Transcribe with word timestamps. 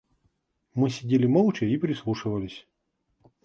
Мы 0.73 0.89
сидели 0.89 1.27
молча 1.27 1.63
и 1.67 1.77
прислушивались. 1.77 2.65